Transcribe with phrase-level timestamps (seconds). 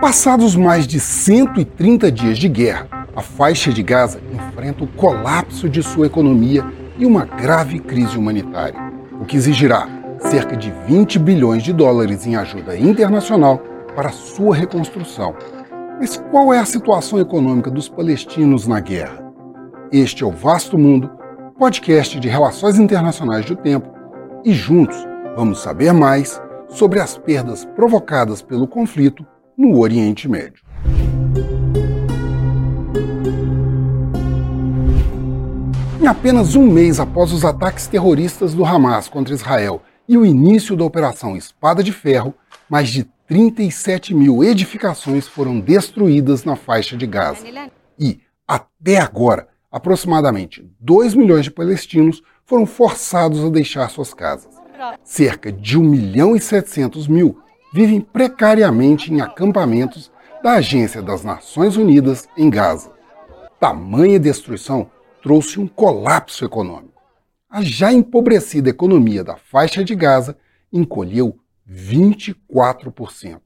[0.00, 5.82] Passados mais de 130 dias de guerra, a faixa de Gaza enfrenta o colapso de
[5.82, 6.64] sua economia
[6.98, 8.78] e uma grave crise humanitária,
[9.20, 13.58] o que exigirá cerca de 20 bilhões de dólares em ajuda internacional
[13.94, 15.34] para sua reconstrução.
[15.98, 19.24] Mas qual é a situação econômica dos palestinos na guerra?
[19.90, 21.10] Este é o Vasto Mundo,
[21.58, 23.88] podcast de relações internacionais do tempo,
[24.44, 24.96] e juntos
[25.34, 26.40] vamos saber mais
[26.76, 29.26] sobre as perdas provocadas pelo conflito
[29.56, 30.62] no Oriente Médio.
[35.98, 40.76] Em apenas um mês após os ataques terroristas do Hamas contra Israel e o início
[40.76, 42.34] da Operação Espada de Ferro,
[42.68, 47.46] mais de 37 mil edificações foram destruídas na faixa de Gaza.
[47.98, 54.65] E, até agora, aproximadamente 2 milhões de palestinos foram forçados a deixar suas casas.
[55.04, 57.38] Cerca de 1 milhão e 700 mil
[57.72, 60.12] vivem precariamente em acampamentos
[60.42, 62.92] da Agência das Nações Unidas em Gaza.
[63.58, 64.90] Tamanha destruição
[65.22, 67.00] trouxe um colapso econômico.
[67.48, 70.36] A já empobrecida economia da faixa de Gaza
[70.72, 73.40] encolheu 24%,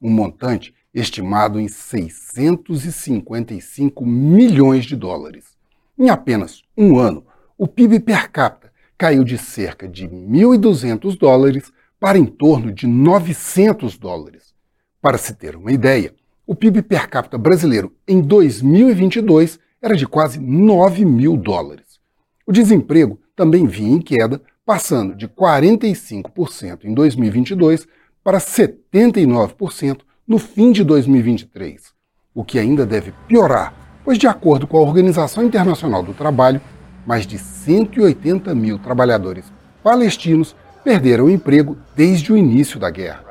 [0.00, 5.56] um montante estimado em 655 milhões de dólares.
[5.98, 8.67] Em apenas um ano, o PIB per capita
[8.98, 14.52] caiu de cerca de 1.200 dólares para em torno de 900 dólares.
[15.00, 16.12] Para se ter uma ideia,
[16.44, 22.00] o PIB per capita brasileiro em 2022 era de quase 9 mil dólares.
[22.44, 27.86] O desemprego também vinha em queda, passando de 45% em 2022
[28.24, 31.94] para 79% no fim de 2023,
[32.34, 33.72] o que ainda deve piorar,
[34.04, 36.60] pois, de acordo com a Organização Internacional do Trabalho,
[37.08, 39.50] mais de 180 mil trabalhadores
[39.82, 43.24] palestinos perderam o emprego desde o início da guerra.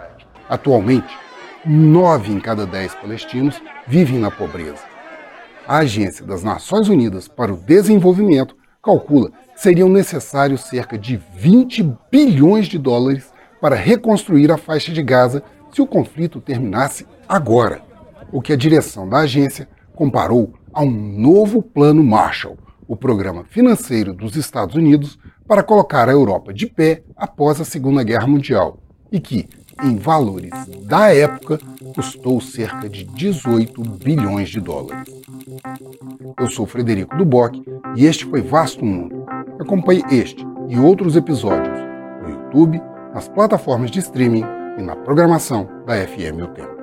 [0.49, 1.15] Atualmente,
[1.63, 4.81] nove em cada dez palestinos vivem na pobreza.
[5.67, 11.93] A Agência das Nações Unidas para o Desenvolvimento calcula que seriam necessários cerca de 20
[12.09, 13.31] bilhões de dólares
[13.61, 17.83] para reconstruir a faixa de Gaza se o conflito terminasse agora,
[18.31, 22.57] o que a direção da agência comparou a um novo Plano Marshall,
[22.87, 28.03] o programa financeiro dos Estados Unidos para colocar a Europa de pé após a Segunda
[28.03, 28.79] Guerra Mundial
[29.11, 29.47] e que,
[29.83, 30.51] em valores
[30.83, 31.59] da época,
[31.93, 35.13] custou cerca de 18 bilhões de dólares.
[36.39, 37.55] Eu sou Frederico Duboc
[37.95, 39.25] e este foi Vasto Mundo.
[39.59, 41.77] Acompanhe este e outros episódios
[42.21, 42.81] no YouTube,
[43.13, 44.43] nas plataformas de streaming
[44.77, 46.76] e na programação da FM O Tempo.